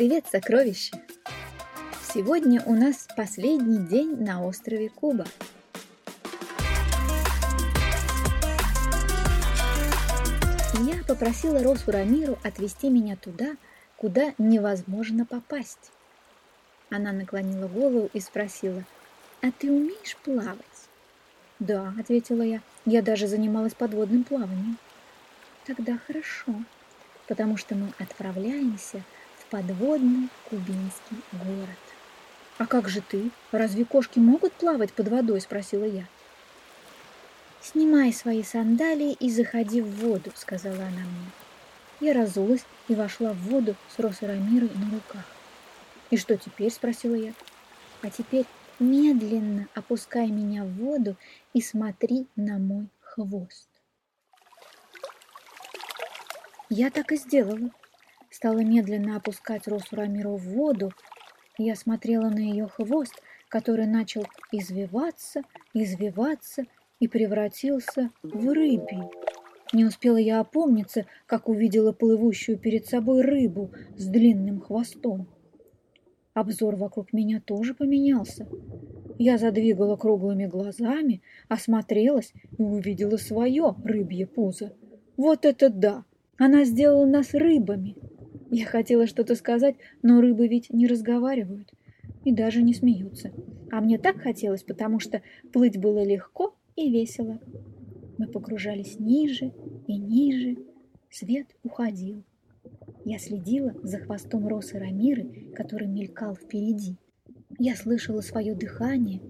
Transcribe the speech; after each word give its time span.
Привет, 0.00 0.24
сокровище! 0.32 0.92
Сегодня 2.14 2.62
у 2.64 2.74
нас 2.74 3.06
последний 3.18 3.76
день 3.86 4.16
на 4.16 4.42
острове 4.42 4.88
Куба. 4.88 5.26
Я 10.78 11.04
попросила 11.06 11.62
Росу 11.62 11.90
Рамиру 11.90 12.38
отвезти 12.42 12.88
меня 12.88 13.16
туда, 13.16 13.56
куда 13.98 14.32
невозможно 14.38 15.26
попасть. 15.26 15.92
Она 16.88 17.12
наклонила 17.12 17.68
голову 17.68 18.08
и 18.14 18.20
спросила, 18.20 18.84
«А 19.42 19.50
ты 19.50 19.70
умеешь 19.70 20.16
плавать?» 20.24 20.56
«Да»,— 21.58 21.92
ответила 22.00 22.40
я,— 22.40 22.62
«я 22.86 23.02
даже 23.02 23.26
занималась 23.26 23.74
подводным 23.74 24.24
плаванием». 24.24 24.78
«Тогда 25.66 25.98
хорошо, 26.06 26.54
потому 27.28 27.58
что 27.58 27.74
мы 27.74 27.92
отправляемся 27.98 29.02
подводный 29.50 30.28
кубинский 30.48 31.22
город». 31.32 31.78
«А 32.58 32.66
как 32.66 32.88
же 32.88 33.00
ты? 33.00 33.30
Разве 33.52 33.84
кошки 33.84 34.18
могут 34.18 34.52
плавать 34.52 34.92
под 34.92 35.08
водой?»— 35.08 35.40
спросила 35.42 35.84
я. 35.84 36.06
«Снимай 37.62 38.12
свои 38.12 38.42
сандалии 38.42 39.12
и 39.12 39.30
заходи 39.30 39.80
в 39.80 39.96
воду»,— 39.96 40.30
сказала 40.34 40.76
она 40.76 41.00
мне. 41.00 41.30
Я 42.00 42.14
разулась 42.14 42.64
и 42.88 42.94
вошла 42.94 43.32
в 43.32 43.38
воду 43.48 43.76
с 43.94 43.98
Росарамирой 43.98 44.70
на 44.74 44.90
руках. 44.90 45.24
«И 46.10 46.16
что 46.16 46.36
теперь?»— 46.36 46.70
спросила 46.72 47.14
я. 47.14 47.34
«А 48.02 48.10
теперь 48.10 48.46
медленно 48.78 49.68
опускай 49.74 50.28
меня 50.28 50.64
в 50.64 50.72
воду 50.74 51.16
и 51.52 51.60
смотри 51.60 52.26
на 52.36 52.58
мой 52.58 52.88
хвост». 53.00 53.68
Я 56.70 56.90
так 56.90 57.12
и 57.12 57.16
сделала. 57.16 57.70
Стала 58.30 58.60
медленно 58.60 59.16
опускать 59.16 59.66
Росу 59.66 59.96
Рамиру 59.96 60.36
в 60.36 60.44
воду. 60.44 60.92
Я 61.58 61.74
смотрела 61.74 62.28
на 62.28 62.38
ее 62.38 62.68
хвост, 62.68 63.20
который 63.48 63.86
начал 63.86 64.24
извиваться, 64.52 65.42
извиваться 65.74 66.62
и 67.00 67.08
превратился 67.08 68.10
в 68.22 68.48
рыбий. 68.52 69.02
Не 69.72 69.84
успела 69.84 70.16
я 70.16 70.40
опомниться, 70.40 71.06
как 71.26 71.48
увидела 71.48 71.92
плывущую 71.92 72.58
перед 72.58 72.86
собой 72.86 73.22
рыбу 73.22 73.72
с 73.96 74.06
длинным 74.06 74.60
хвостом. 74.60 75.28
Обзор 76.34 76.76
вокруг 76.76 77.12
меня 77.12 77.40
тоже 77.40 77.74
поменялся. 77.74 78.48
Я 79.18 79.38
задвигала 79.38 79.96
круглыми 79.96 80.46
глазами, 80.46 81.20
осмотрелась 81.48 82.32
и 82.56 82.62
увидела 82.62 83.16
свое 83.16 83.74
рыбье 83.84 84.26
пузо. 84.26 84.72
Вот 85.16 85.44
это 85.44 85.68
да! 85.68 86.04
Она 86.38 86.64
сделала 86.64 87.04
нас 87.04 87.34
рыбами. 87.34 87.96
Я 88.50 88.66
хотела 88.66 89.06
что-то 89.06 89.36
сказать, 89.36 89.76
но 90.02 90.20
рыбы 90.20 90.48
ведь 90.48 90.70
не 90.70 90.88
разговаривают 90.88 91.72
и 92.24 92.32
даже 92.32 92.62
не 92.62 92.74
смеются. 92.74 93.30
А 93.70 93.80
мне 93.80 93.96
так 93.96 94.18
хотелось, 94.18 94.64
потому 94.64 94.98
что 94.98 95.22
плыть 95.52 95.78
было 95.78 96.04
легко 96.04 96.56
и 96.74 96.90
весело. 96.90 97.38
Мы 98.18 98.26
погружались 98.26 98.98
ниже 98.98 99.52
и 99.86 99.96
ниже, 99.96 100.56
свет 101.10 101.46
уходил. 101.62 102.24
Я 103.04 103.18
следила 103.18 103.72
за 103.84 103.98
хвостом 103.98 104.46
Росы 104.48 104.78
Рамиры, 104.78 105.52
который 105.54 105.86
мелькал 105.86 106.34
впереди. 106.34 106.96
Я 107.58 107.76
слышала 107.76 108.20
свое 108.20 108.54
дыхание 108.54 109.20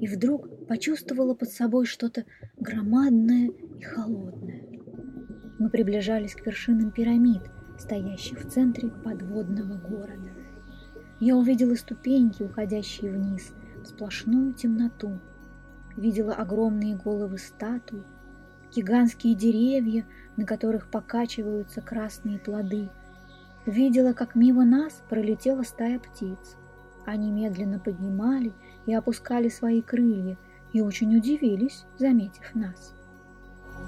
и 0.00 0.06
вдруг 0.06 0.66
почувствовала 0.66 1.34
под 1.34 1.50
собой 1.50 1.86
что-то 1.86 2.24
громадное 2.56 3.50
и 3.78 3.82
холодное. 3.82 4.62
Мы 5.58 5.68
приближались 5.68 6.34
к 6.34 6.46
вершинам 6.46 6.92
пирамид, 6.92 7.42
стоящих 7.78 8.40
в 8.40 8.50
центре 8.50 8.90
подводного 8.90 9.74
города. 9.74 10.30
Я 11.20 11.36
увидела 11.36 11.74
ступеньки, 11.74 12.42
уходящие 12.42 13.12
вниз, 13.12 13.52
в 13.82 13.86
сплошную 13.86 14.52
темноту. 14.52 15.18
Видела 15.96 16.34
огромные 16.34 16.96
головы 16.96 17.38
статуй, 17.38 18.04
гигантские 18.74 19.34
деревья, 19.34 20.06
на 20.36 20.44
которых 20.44 20.90
покачиваются 20.90 21.80
красные 21.80 22.38
плоды. 22.38 22.88
Видела, 23.66 24.12
как 24.12 24.34
мимо 24.34 24.64
нас 24.64 25.02
пролетела 25.08 25.62
стая 25.62 25.98
птиц. 25.98 26.56
Они 27.04 27.30
медленно 27.30 27.78
поднимали 27.78 28.52
и 28.86 28.94
опускали 28.94 29.48
свои 29.48 29.82
крылья 29.82 30.36
и 30.72 30.80
очень 30.80 31.16
удивились, 31.16 31.84
заметив 31.98 32.54
нас. 32.54 32.94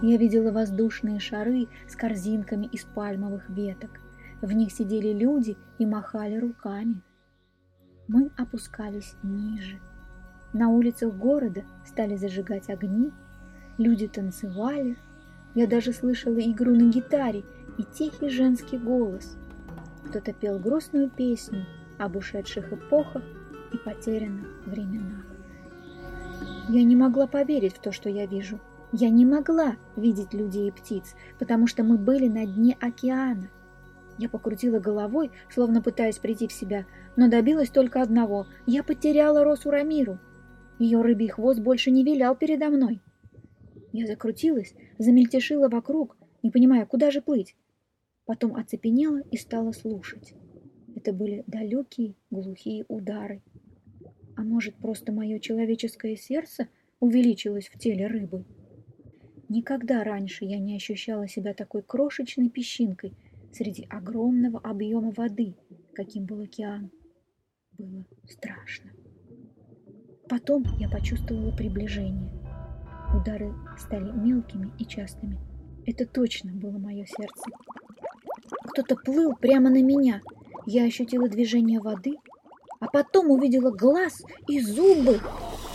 Я 0.02 0.16
видела 0.16 0.50
воздушные 0.50 1.20
шары 1.20 1.68
с 1.86 1.94
корзинками 1.94 2.66
из 2.66 2.84
пальмовых 2.84 3.50
веток. 3.50 4.00
В 4.40 4.50
них 4.52 4.72
сидели 4.72 5.12
люди 5.12 5.58
и 5.78 5.84
махали 5.84 6.36
руками. 6.38 7.02
Мы 8.08 8.30
опускались 8.38 9.14
ниже. 9.22 9.78
На 10.54 10.70
улицах 10.70 11.14
города 11.14 11.64
стали 11.84 12.16
зажигать 12.16 12.70
огни, 12.70 13.12
люди 13.76 14.08
танцевали. 14.08 14.96
Я 15.54 15.66
даже 15.66 15.92
слышала 15.92 16.40
игру 16.40 16.74
на 16.74 16.90
гитаре 16.90 17.44
и 17.76 17.82
тихий 17.84 18.30
женский 18.30 18.78
голос. 18.78 19.36
Кто-то 20.08 20.32
пел 20.32 20.58
грустную 20.58 21.10
песню 21.10 21.66
об 21.98 22.16
ушедших 22.16 22.72
эпохах 22.72 23.22
и 23.72 23.76
потерянных 23.76 24.48
временах. 24.64 25.26
Я 26.68 26.84
не 26.84 26.96
могла 26.96 27.26
поверить 27.26 27.76
в 27.76 27.80
то, 27.80 27.92
что 27.92 28.08
я 28.08 28.26
вижу. 28.26 28.58
Я 28.92 29.08
не 29.08 29.24
могла 29.24 29.76
видеть 29.96 30.34
людей 30.34 30.68
и 30.68 30.72
птиц, 30.72 31.14
потому 31.38 31.66
что 31.68 31.84
мы 31.84 31.96
были 31.96 32.26
на 32.26 32.44
дне 32.44 32.76
океана. 32.80 33.50
Я 34.18 34.28
покрутила 34.28 34.80
головой, 34.80 35.30
словно 35.48 35.80
пытаясь 35.80 36.18
прийти 36.18 36.48
в 36.48 36.52
себя, 36.52 36.86
но 37.16 37.28
добилась 37.30 37.70
только 37.70 38.02
одного. 38.02 38.46
Я 38.66 38.82
потеряла 38.82 39.44
Росу 39.44 39.70
Рамиру. 39.70 40.18
Ее 40.78 41.00
рыбий 41.02 41.28
хвост 41.28 41.60
больше 41.60 41.90
не 41.90 42.04
вилял 42.04 42.34
передо 42.34 42.68
мной. 42.68 43.00
Я 43.92 44.06
закрутилась, 44.06 44.74
замельтешила 44.98 45.68
вокруг, 45.68 46.16
не 46.42 46.50
понимая, 46.50 46.84
куда 46.84 47.10
же 47.10 47.22
плыть. 47.22 47.56
Потом 48.26 48.56
оцепенела 48.56 49.20
и 49.30 49.36
стала 49.36 49.72
слушать. 49.72 50.34
Это 50.96 51.12
были 51.12 51.44
далекие 51.46 52.16
глухие 52.30 52.84
удары. 52.88 53.42
А 54.36 54.42
может, 54.42 54.74
просто 54.76 55.12
мое 55.12 55.38
человеческое 55.38 56.16
сердце 56.16 56.68
увеличилось 56.98 57.68
в 57.68 57.78
теле 57.78 58.06
рыбы? 58.06 58.44
Никогда 59.50 60.04
раньше 60.04 60.44
я 60.44 60.60
не 60.60 60.76
ощущала 60.76 61.26
себя 61.26 61.54
такой 61.54 61.82
крошечной 61.82 62.48
песчинкой 62.48 63.16
среди 63.52 63.84
огромного 63.90 64.60
объема 64.60 65.10
воды, 65.10 65.56
каким 65.92 66.24
был 66.24 66.42
океан. 66.42 66.92
Было 67.76 68.04
страшно. 68.28 68.92
Потом 70.28 70.62
я 70.78 70.88
почувствовала 70.88 71.50
приближение. 71.50 72.30
Удары 73.12 73.52
стали 73.76 74.12
мелкими 74.12 74.70
и 74.78 74.86
частыми. 74.86 75.36
Это 75.84 76.06
точно 76.06 76.52
было 76.52 76.78
мое 76.78 77.04
сердце. 77.04 77.50
Кто-то 78.68 78.94
плыл 78.94 79.34
прямо 79.34 79.68
на 79.68 79.82
меня. 79.82 80.20
Я 80.64 80.84
ощутила 80.84 81.28
движение 81.28 81.80
воды, 81.80 82.14
а 82.78 82.86
потом 82.86 83.32
увидела 83.32 83.72
глаз 83.72 84.22
и 84.46 84.60
зубы. 84.60 85.18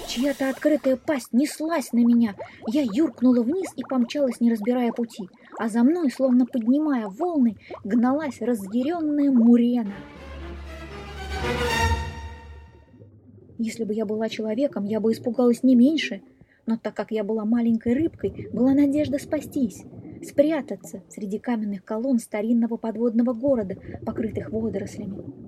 Чья-то 0.07 0.49
открытая 0.49 0.97
пасть 0.97 1.33
неслась 1.33 1.91
на 1.91 1.99
меня. 1.99 2.35
Я 2.71 2.83
юркнула 2.83 3.41
вниз 3.41 3.71
и 3.75 3.81
помчалась, 3.83 4.39
не 4.39 4.51
разбирая 4.51 4.91
пути. 4.91 5.27
А 5.57 5.67
за 5.67 5.83
мной, 5.83 6.11
словно 6.11 6.45
поднимая 6.45 7.07
волны, 7.07 7.57
гналась 7.83 8.39
разъяренная 8.39 9.31
Мурена. 9.31 9.95
Если 13.57 13.83
бы 13.83 13.93
я 13.93 14.05
была 14.05 14.29
человеком, 14.29 14.85
я 14.85 14.99
бы 14.99 15.11
испугалась 15.11 15.63
не 15.63 15.75
меньше. 15.75 16.21
Но 16.65 16.77
так 16.77 16.95
как 16.95 17.11
я 17.11 17.23
была 17.23 17.45
маленькой 17.45 17.93
рыбкой, 17.93 18.49
была 18.51 18.73
надежда 18.73 19.17
спастись, 19.17 19.83
спрятаться 20.23 21.03
среди 21.09 21.39
каменных 21.39 21.83
колонн 21.83 22.19
старинного 22.19 22.77
подводного 22.77 23.33
города, 23.33 23.75
покрытых 24.05 24.51
водорослями. 24.51 25.44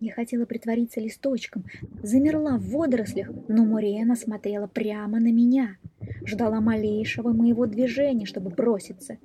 Я 0.00 0.12
хотела 0.12 0.46
притвориться 0.46 1.00
листочком, 1.00 1.64
замерла 2.02 2.56
в 2.56 2.70
водорослях, 2.70 3.28
но 3.48 3.64
Мурена 3.64 4.16
смотрела 4.16 4.66
прямо 4.66 5.20
на 5.20 5.30
меня, 5.30 5.76
ждала 6.24 6.60
малейшего 6.60 7.32
моего 7.32 7.66
движения, 7.66 8.26
чтобы 8.26 8.50
броситься. 8.50 9.18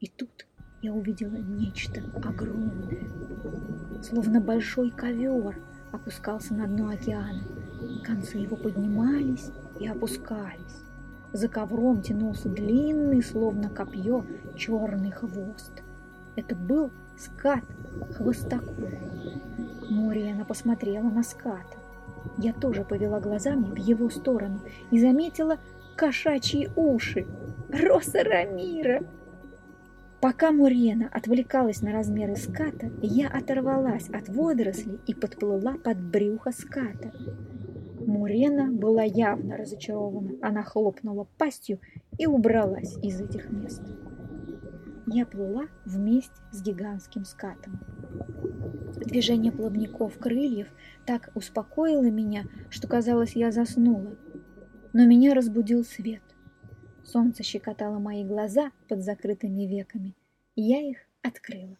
И 0.00 0.08
тут 0.08 0.46
я 0.82 0.92
увидела 0.92 1.36
нечто 1.36 2.02
огромное, 2.24 4.02
словно 4.02 4.40
большой 4.40 4.90
ковер— 4.90 5.62
опускался 5.94 6.54
на 6.54 6.66
дно 6.66 6.90
океана. 6.90 7.42
Концы 8.04 8.38
его 8.38 8.56
поднимались 8.56 9.50
и 9.80 9.86
опускались. 9.86 10.82
За 11.32 11.48
ковром 11.48 12.02
тянулся 12.02 12.48
длинный, 12.48 13.22
словно 13.22 13.68
копье, 13.68 14.24
черный 14.56 15.10
хвост. 15.10 15.83
Это 16.36 16.54
был 16.54 16.90
скат 17.16 17.64
хвостаков. 18.16 18.74
Мориана 19.90 20.44
посмотрела 20.44 21.08
на 21.08 21.22
ската. 21.22 21.76
Я 22.38 22.52
тоже 22.52 22.84
повела 22.84 23.20
глазами 23.20 23.64
в 23.64 23.76
его 23.76 24.08
сторону 24.10 24.60
и 24.90 24.98
заметила 24.98 25.58
кошачьи 25.96 26.68
уши. 26.76 27.26
Роса 27.68 28.22
Рамира! 28.22 29.02
Пока 30.20 30.52
Мурена 30.52 31.10
отвлекалась 31.12 31.82
на 31.82 31.92
размеры 31.92 32.34
ската, 32.36 32.90
я 33.02 33.28
оторвалась 33.28 34.08
от 34.08 34.28
водорослей 34.30 34.98
и 35.06 35.12
подплыла 35.12 35.76
под 35.76 36.00
брюхо 36.00 36.50
ската. 36.50 37.12
Мурена 38.00 38.72
была 38.72 39.02
явно 39.02 39.58
разочарована. 39.58 40.30
Она 40.40 40.62
хлопнула 40.62 41.26
пастью 41.36 41.78
и 42.18 42.26
убралась 42.26 42.96
из 43.02 43.20
этих 43.20 43.50
мест. 43.50 43.82
Я 45.06 45.26
плыла 45.26 45.68
вместе 45.84 46.32
с 46.50 46.62
гигантским 46.62 47.24
скатом. 47.24 47.78
Движение 48.96 49.52
плавников 49.52 50.18
крыльев 50.18 50.68
так 51.06 51.30
успокоило 51.34 52.10
меня, 52.10 52.44
что 52.70 52.88
казалось, 52.88 53.36
я 53.36 53.52
заснула. 53.52 54.16
Но 54.92 55.04
меня 55.04 55.34
разбудил 55.34 55.84
свет. 55.84 56.22
Солнце 57.04 57.42
щекотало 57.42 57.98
мои 57.98 58.24
глаза 58.24 58.70
под 58.88 59.02
закрытыми 59.02 59.66
веками, 59.66 60.14
я 60.56 60.80
их 60.80 60.98
открыла. 61.22 61.76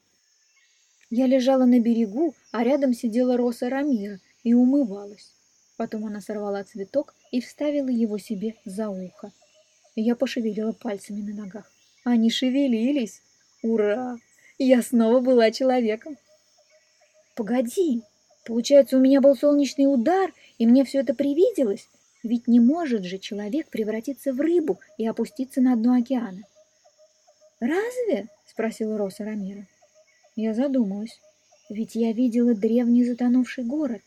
Я 1.11 1.26
лежала 1.26 1.65
на 1.65 1.81
берегу, 1.81 2.35
а 2.50 2.65
рядом 2.65 2.93
сидела 2.93 3.37
Роса 3.37 3.69
Рамира 3.69 4.19
и 4.43 4.53
умывалась. 4.53 5.32
Потом 5.76 6.06
она 6.06 6.21
сорвала 6.21 6.65
цветок 6.65 7.15
и 7.31 7.41
вставила 7.41 7.88
его 7.88 8.19
себе 8.19 8.56
за 8.65 8.88
ухо. 8.88 9.32
Я 9.97 10.17
пошевелила 10.17 10.73
пальцами 10.73 11.21
на 11.23 11.44
ногах. 11.44 11.74
Они 12.04 12.30
шевелились. 12.30 13.22
Ура! 13.62 14.18
Я 14.58 14.82
снова 14.82 15.20
была 15.20 15.50
человеком. 15.50 16.16
Погоди, 17.34 18.02
получается, 18.44 18.96
у 18.96 19.00
меня 19.00 19.20
был 19.20 19.34
солнечный 19.34 19.92
удар, 19.92 20.32
и 20.58 20.66
мне 20.66 20.84
все 20.84 21.00
это 21.00 21.14
привиделось? 21.14 21.88
Ведь 22.22 22.46
не 22.46 22.60
может 22.60 23.04
же 23.04 23.18
человек 23.18 23.68
превратиться 23.68 24.32
в 24.32 24.40
рыбу 24.40 24.78
и 24.96 25.06
опуститься 25.06 25.60
на 25.60 25.76
дно 25.76 25.94
океана. 25.94 26.44
«Разве?»— 27.58 28.28
спросила 28.46 28.98
Роса 28.98 29.24
Рамира. 29.24 29.66
Я 30.36 30.54
задумалась. 30.54 31.20
Ведь 31.70 31.94
я 31.94 32.12
видела 32.12 32.54
древний 32.54 33.04
затонувший 33.04 33.64
город, 33.64 34.02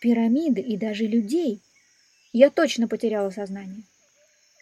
пирамиды 0.00 0.60
и 0.60 0.76
даже 0.76 1.04
людей. 1.04 1.60
Я 2.32 2.50
точно 2.50 2.88
потеряла 2.88 3.30
сознание. 3.30 3.82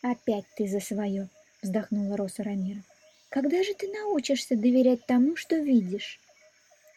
«Опять 0.02 0.46
ты 0.56 0.66
за 0.66 0.80
свое!»— 0.80 1.28
вздохнула 1.62 2.16
Роса 2.16 2.42
Рамира. 2.42 2.82
«Когда 3.28 3.62
же 3.62 3.74
ты 3.74 3.88
научишься 3.88 4.56
доверять 4.56 5.06
тому, 5.06 5.36
что 5.36 5.56
видишь?» 5.56 6.20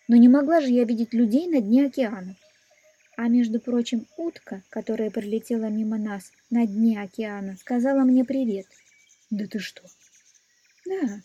Но 0.07 0.17
не 0.17 0.27
могла 0.27 0.61
же 0.61 0.67
я 0.67 0.83
видеть 0.83 1.13
людей 1.13 1.47
на 1.47 1.61
дне 1.61 1.85
океана. 1.85 2.35
А 3.15 3.27
между 3.27 3.59
прочим, 3.59 4.07
утка, 4.17 4.63
которая 4.69 5.11
пролетела 5.11 5.65
мимо 5.65 5.97
нас 5.97 6.31
на 6.49 6.65
дне 6.65 7.01
океана, 7.01 7.55
сказала 7.57 8.01
мне 8.01 8.25
привет. 8.25 8.65
Да 9.29 9.45
ты 9.47 9.59
что? 9.59 9.83
Да. 10.85 11.21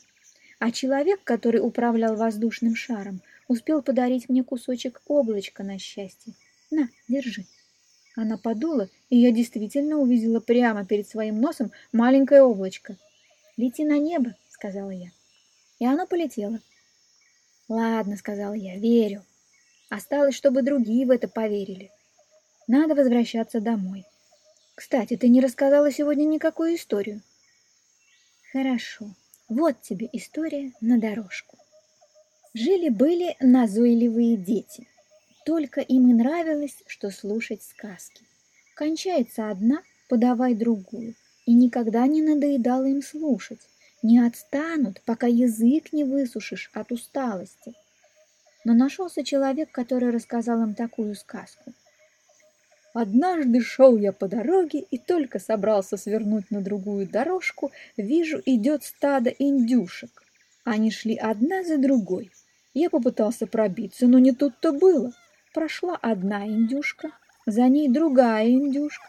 А 0.59 0.71
человек, 0.71 1.21
который 1.25 1.61
управлял 1.61 2.17
воздушным 2.17 2.77
шаром, 2.77 3.21
успел 3.49 3.83
подарить 3.83 4.29
мне 4.29 4.45
кусочек 4.45 5.01
облачка 5.07 5.65
на 5.65 5.79
счастье. 5.79 6.35
На, 6.71 6.89
держи. 7.09 7.45
Она 8.17 8.37
подула, 8.37 8.89
и 9.11 9.19
я 9.19 9.31
действительно 9.31 9.99
увидела 9.99 10.41
прямо 10.41 10.85
перед 10.85 11.09
своим 11.09 11.41
носом 11.41 11.73
маленькое 11.93 12.43
облачко. 12.43 12.97
«Лети 13.59 13.85
на 13.85 13.99
небо»,— 13.99 14.35
сказала 14.49 14.91
я. 14.91 15.11
И 15.81 15.85
оно 15.85 16.07
полетело. 16.07 16.61
«Ладно»,— 17.69 18.17
сказала 18.19 18.55
я,— 18.55 18.77
«верю. 18.79 19.25
Осталось, 19.91 20.37
чтобы 20.37 20.63
другие 20.63 21.05
в 21.05 21.11
это 21.11 21.27
поверили. 21.27 21.91
Надо 22.69 22.95
возвращаться 22.95 23.61
домой. 23.61 24.05
Кстати, 24.77 25.17
ты 25.17 25.29
не 25.29 25.41
рассказала 25.41 25.91
сегодня 25.91 26.25
никакую 26.25 26.77
историю. 26.77 27.21
Хорошо. 28.53 29.11
Вот 29.49 29.83
тебе 29.83 30.09
история 30.13 30.73
на 30.81 31.01
дорожку. 31.01 31.59
Жили-были 32.55 33.37
назойливые 33.41 34.37
дети. 34.37 34.87
Только 35.45 35.81
им 35.81 36.09
и 36.11 36.13
нравилось, 36.13 36.77
что 36.87 37.11
слушать 37.11 37.65
сказки. 37.65 38.25
Кончается 38.77 39.51
одна, 39.51 39.83
подавай 40.09 40.55
другую. 40.55 41.17
И 41.49 41.55
никогда 41.55 42.07
не 42.07 42.21
надоедало 42.21 42.85
им 42.85 43.01
слушать. 43.01 43.61
Не 44.03 44.19
отстанут, 44.19 45.01
пока 45.07 45.27
язык 45.27 45.95
не 45.95 46.05
высушишь 46.05 46.71
от 46.75 46.93
усталости. 46.93 47.73
Но 48.67 48.75
нашелся 48.75 49.25
человек, 49.25 49.71
который 49.73 50.11
рассказал 50.11 50.63
им 50.63 50.75
такую 50.75 51.15
сказку. 51.15 51.73
Однажды 52.93 53.63
шел 53.63 53.97
я 53.97 54.13
по 54.13 54.29
дороге 54.29 54.81
и 54.91 54.99
только 54.99 55.39
собрался 55.39 55.97
свернуть 55.97 56.51
на 56.51 56.61
другую 56.61 57.09
дорожку, 57.09 57.73
вижу, 57.97 58.43
идет 58.45 58.85
стадо 58.85 59.31
индюшек. 59.31 60.23
Они 60.65 60.91
шли 60.91 61.17
одна 61.17 61.65
за 61.65 61.79
другой. 61.79 62.31
Я 62.75 62.91
попытался 62.91 63.47
пробиться, 63.47 64.07
но 64.07 64.19
не 64.19 64.33
тут-то 64.33 64.73
было. 64.73 65.15
Прошла 65.55 65.97
одна 65.97 66.47
индюшка, 66.47 67.13
за 67.47 67.67
ней 67.69 67.89
другая 67.89 68.51
индюшка, 68.51 69.09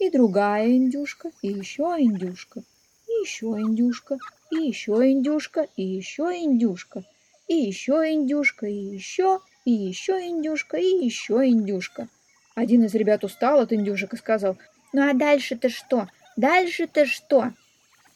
и 0.00 0.10
другая 0.10 0.68
индюшка, 0.68 1.30
и 1.42 1.48
еще 1.48 1.84
индюшка, 1.98 2.62
и 3.06 3.12
еще 3.22 3.46
индюшка, 3.46 4.18
и 4.50 4.56
еще 4.56 4.92
индюшка, 4.92 5.68
и 5.76 5.82
еще 5.82 6.24
индюшка 6.24 7.04
и 7.50 7.66
еще 7.66 7.94
индюшка, 8.12 8.66
и 8.66 8.72
еще, 8.72 9.40
и 9.64 9.72
еще 9.72 10.12
индюшка, 10.12 10.76
и 10.76 11.04
еще 11.04 11.44
индюшка. 11.48 12.06
Один 12.54 12.84
из 12.84 12.94
ребят 12.94 13.24
устал 13.24 13.58
от 13.58 13.72
индюшек 13.72 14.14
и 14.14 14.16
сказал, 14.16 14.56
«Ну 14.92 15.10
а 15.10 15.14
дальше-то 15.14 15.68
что? 15.68 16.08
Дальше-то 16.36 17.06
что?» 17.06 17.52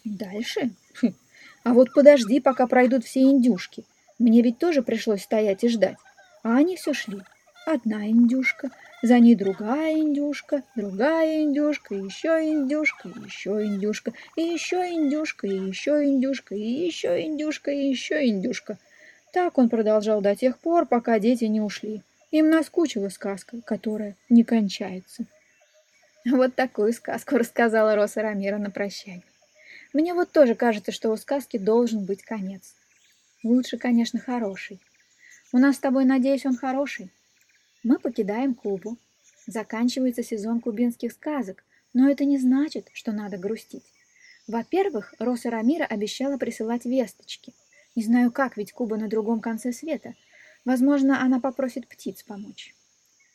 «Дальше? 0.05 0.71
Хм. 1.03 1.15
А 1.65 1.75
вот 1.75 1.93
подожди, 1.93 2.39
пока 2.39 2.69
пройдут 2.69 3.05
все 3.05 3.23
индюшки. 3.23 3.85
Мне 4.21 4.41
ведь 4.41 4.59
тоже 4.59 4.83
пришлось 4.83 5.23
стоять 5.23 5.65
и 5.65 5.69
ждать. 5.69 5.97
А 6.45 6.57
они 6.57 6.77
все 6.77 6.95
шли. 6.95 7.21
Одна 7.67 8.07
индюшка, 8.07 8.71
за 9.05 9.19
ней 9.19 9.35
другая 9.35 9.99
индюшка, 9.99 10.63
другая 10.75 11.43
индюшка, 11.43 11.95
еще 11.95 12.43
индюшка, 12.43 13.11
еще 13.11 13.51
индюшка, 13.63 14.15
и 14.35 14.41
еще 14.41 14.77
индюшка, 14.77 15.47
и 15.47 15.51
еще 15.51 16.05
индюшка, 16.05 16.55
и 16.55 16.87
еще 16.87 17.21
индюшка, 17.21 17.71
и 17.71 17.91
еще 17.91 18.27
индюшка. 18.27 18.79
Так 19.31 19.59
он 19.59 19.69
продолжал 19.69 20.23
до 20.23 20.35
тех 20.35 20.59
пор, 20.59 20.87
пока 20.87 21.19
дети 21.19 21.45
не 21.45 21.61
ушли. 21.61 22.01
Им 22.31 22.49
наскучила 22.49 23.11
сказка, 23.11 23.61
которая 23.61 24.17
не 24.31 24.43
кончается. 24.43 25.27
Вот 26.25 26.55
такую 26.55 26.95
сказку 26.95 27.37
рассказала 27.37 27.97
Роса 27.97 28.23
Рамира 28.23 28.57
на 28.57 28.71
прощание. 28.71 29.23
Мне 29.93 30.15
вот 30.15 30.33
тоже 30.33 30.55
кажется, 30.55 30.93
что 30.93 31.11
у 31.11 31.17
сказки 31.19 31.59
должен 31.59 32.07
быть 32.07 32.23
конец. 32.23 32.75
Лучше, 33.43 33.77
конечно, 33.77 34.19
хороший. 34.19 34.81
У 35.53 35.59
нас 35.59 35.77
с 35.77 35.81
тобой, 35.81 36.07
надеюсь, 36.07 36.47
он 36.47 36.57
хороший. 36.57 37.11
Мы 37.85 38.01
покидаем 38.01 38.55
Кубу. 38.55 38.99
Заканчивается 39.47 40.23
сезон 40.23 40.61
кубинских 40.61 41.13
сказок, 41.13 41.63
но 41.93 42.11
это 42.11 42.25
не 42.25 42.39
значит, 42.39 42.89
что 42.93 43.13
надо 43.13 43.37
грустить. 43.37 43.85
Во-первых, 44.49 45.15
Роса 45.19 45.51
Рамира 45.51 45.85
обещала 45.85 46.39
присылать 46.39 46.85
весточки– 46.85 47.55
не 47.97 48.03
знаю 48.03 48.33
как, 48.33 48.57
ведь 48.57 48.73
Куба 48.73 48.97
на 48.97 49.09
другом 49.09 49.41
конце 49.41 49.73
света. 49.73 50.15
Возможно, 50.65 51.23
она 51.23 51.41
попросит 51.41 51.87
птиц 51.87 52.25
помочь. 52.25 52.75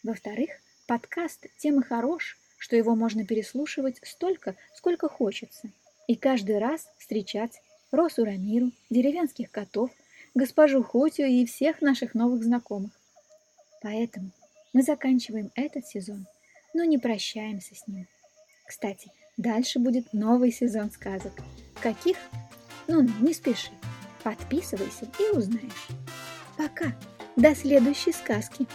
Во-вторых, 0.04 0.50
подкаст 0.86 1.46
тем 1.58 1.80
и 1.80 1.84
хорош, 1.84 2.38
что 2.58 2.76
его 2.76 2.94
можно 2.96 3.26
переслушивать 3.26 4.02
столько, 4.04 4.56
сколько 4.76 5.08
хочется. 5.08 5.70
И 6.08 6.16
каждый 6.16 6.58
раз 6.58 6.90
встречать 6.98 7.62
Росу 7.92 8.26
Рамиру, 8.26 8.72
деревенских 8.90 9.50
котов, 9.50 9.92
госпожу 10.36 10.84
Хотю 10.84 11.24
и 11.24 11.46
всех 11.46 11.82
наших 11.82 12.14
новых 12.14 12.44
знакомых. 12.44 12.92
Поэтому 13.82 14.32
мы 14.74 14.84
заканчиваем 14.84 15.52
этот 15.56 15.88
сезон, 15.88 16.26
но 16.74 16.84
не 16.84 16.98
прощаемся 16.98 17.76
с 17.76 17.88
ним. 17.88 18.08
Кстати, 18.68 19.12
дальше 19.38 19.80
будет 19.80 20.14
новый 20.14 20.52
сезон 20.52 20.92
сказок. 20.92 21.34
Каких? 21.82 22.18
Ну, 22.88 23.02
не 23.02 23.34
спеши. 23.34 23.72
Подписывайся 24.24 25.08
и 25.20 25.36
узнаешь. 25.36 25.88
Пока. 26.58 26.96
До 27.36 27.56
следующей 27.56 28.12
сказки. 28.12 28.68